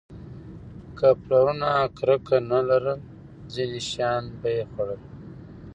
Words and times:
که 0.97 1.07
پلرونه 1.23 1.71
کرکه 1.97 2.37
نه 2.51 2.59
لرله، 2.67 2.95
ځینې 3.53 3.79
شیان 3.89 4.23
به 4.39 4.49
یې 4.55 4.63
خوړل. 4.71 5.01